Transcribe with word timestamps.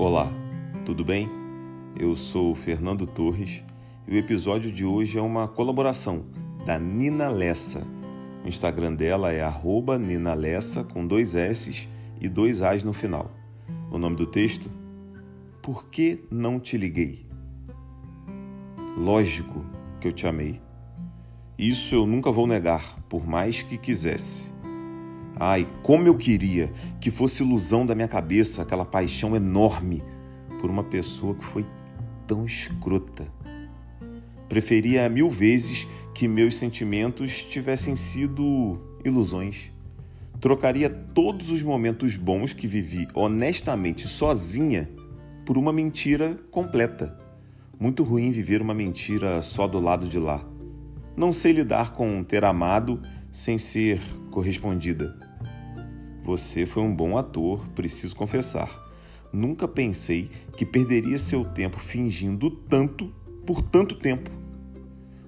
Olá, 0.00 0.32
tudo 0.86 1.04
bem? 1.04 1.28
Eu 1.94 2.16
sou 2.16 2.54
Fernando 2.54 3.06
Torres 3.06 3.62
e 4.08 4.14
o 4.14 4.16
episódio 4.16 4.72
de 4.72 4.82
hoje 4.82 5.18
é 5.18 5.20
uma 5.20 5.46
colaboração 5.46 6.24
da 6.64 6.78
Nina 6.78 7.28
Lessa. 7.28 7.86
O 8.42 8.48
Instagram 8.48 8.94
dela 8.94 9.30
é 9.30 9.42
@ninalessa 9.98 10.82
com 10.82 11.06
dois 11.06 11.34
S 11.34 11.86
e 12.18 12.28
dois 12.30 12.62
As 12.62 12.82
no 12.82 12.94
final. 12.94 13.30
O 13.90 13.98
nome 13.98 14.16
do 14.16 14.24
texto? 14.24 14.70
Por 15.60 15.90
que 15.90 16.24
não 16.30 16.58
te 16.58 16.78
liguei? 16.78 17.26
Lógico 18.96 19.66
que 20.00 20.08
eu 20.08 20.12
te 20.12 20.26
amei. 20.26 20.62
Isso 21.58 21.94
eu 21.94 22.06
nunca 22.06 22.32
vou 22.32 22.46
negar, 22.46 23.02
por 23.06 23.26
mais 23.26 23.60
que 23.60 23.76
quisesse. 23.76 24.50
Ai, 25.42 25.66
como 25.82 26.06
eu 26.06 26.14
queria 26.14 26.70
que 27.00 27.10
fosse 27.10 27.42
ilusão 27.42 27.86
da 27.86 27.94
minha 27.94 28.06
cabeça 28.06 28.60
aquela 28.60 28.84
paixão 28.84 29.34
enorme 29.34 30.02
por 30.60 30.68
uma 30.68 30.84
pessoa 30.84 31.34
que 31.34 31.42
foi 31.46 31.64
tão 32.26 32.44
escrota. 32.44 33.26
Preferia 34.50 35.08
mil 35.08 35.30
vezes 35.30 35.88
que 36.14 36.28
meus 36.28 36.56
sentimentos 36.56 37.42
tivessem 37.42 37.96
sido 37.96 38.78
ilusões. 39.02 39.72
Trocaria 40.42 40.90
todos 40.90 41.50
os 41.50 41.62
momentos 41.62 42.16
bons 42.16 42.52
que 42.52 42.66
vivi 42.66 43.08
honestamente 43.14 44.06
sozinha 44.06 44.90
por 45.46 45.56
uma 45.56 45.72
mentira 45.72 46.38
completa. 46.50 47.18
Muito 47.78 48.02
ruim 48.02 48.30
viver 48.30 48.60
uma 48.60 48.74
mentira 48.74 49.40
só 49.40 49.66
do 49.66 49.80
lado 49.80 50.06
de 50.06 50.18
lá. 50.18 50.44
Não 51.16 51.32
sei 51.32 51.52
lidar 51.52 51.94
com 51.94 52.22
ter 52.22 52.44
amado 52.44 53.00
sem 53.32 53.56
ser 53.56 54.02
correspondida. 54.30 55.29
Você 56.30 56.64
foi 56.64 56.84
um 56.84 56.94
bom 56.94 57.18
ator, 57.18 57.66
preciso 57.74 58.14
confessar. 58.14 58.88
Nunca 59.32 59.66
pensei 59.66 60.30
que 60.56 60.64
perderia 60.64 61.18
seu 61.18 61.44
tempo 61.44 61.80
fingindo 61.80 62.52
tanto 62.52 63.12
por 63.44 63.60
tanto 63.60 63.96
tempo. 63.96 64.30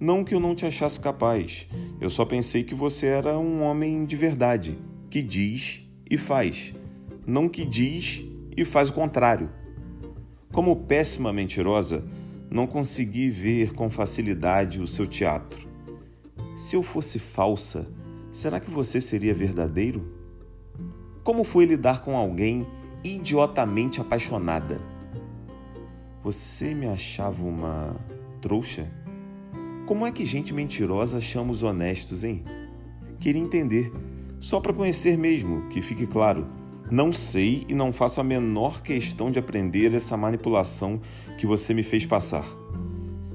Não 0.00 0.24
que 0.24 0.34
eu 0.34 0.40
não 0.40 0.54
te 0.54 0.64
achasse 0.64 0.98
capaz, 0.98 1.68
eu 2.00 2.08
só 2.08 2.24
pensei 2.24 2.64
que 2.64 2.74
você 2.74 3.08
era 3.08 3.38
um 3.38 3.60
homem 3.60 4.06
de 4.06 4.16
verdade, 4.16 4.78
que 5.10 5.20
diz 5.20 5.86
e 6.10 6.16
faz, 6.16 6.74
não 7.26 7.46
que 7.46 7.66
diz 7.66 8.24
e 8.56 8.64
faz 8.64 8.88
o 8.88 8.94
contrário. 8.94 9.50
Como 10.50 10.76
péssima 10.76 11.30
mentirosa, 11.30 12.06
não 12.50 12.66
consegui 12.66 13.28
ver 13.28 13.74
com 13.74 13.90
facilidade 13.90 14.80
o 14.80 14.86
seu 14.86 15.06
teatro. 15.06 15.68
Se 16.56 16.74
eu 16.74 16.82
fosse 16.82 17.18
falsa, 17.18 17.86
será 18.32 18.58
que 18.58 18.70
você 18.70 18.98
seria 18.98 19.34
verdadeiro? 19.34 20.15
Como 21.26 21.42
foi 21.42 21.64
lidar 21.64 22.02
com 22.02 22.16
alguém 22.16 22.64
idiotamente 23.02 24.00
apaixonada? 24.00 24.80
Você 26.22 26.72
me 26.72 26.86
achava 26.86 27.42
uma 27.42 27.96
trouxa? 28.40 28.88
Como 29.86 30.06
é 30.06 30.12
que 30.12 30.24
gente 30.24 30.54
mentirosa 30.54 31.20
chama 31.20 31.50
os 31.50 31.64
honestos, 31.64 32.22
hein? 32.22 32.44
Queria 33.18 33.42
entender, 33.42 33.92
só 34.38 34.60
para 34.60 34.72
conhecer 34.72 35.18
mesmo, 35.18 35.68
que 35.68 35.82
fique 35.82 36.06
claro. 36.06 36.46
Não 36.92 37.10
sei 37.10 37.66
e 37.68 37.74
não 37.74 37.92
faço 37.92 38.20
a 38.20 38.24
menor 38.24 38.80
questão 38.80 39.28
de 39.28 39.40
aprender 39.40 39.92
essa 39.94 40.16
manipulação 40.16 41.00
que 41.36 41.44
você 41.44 41.74
me 41.74 41.82
fez 41.82 42.06
passar. 42.06 42.46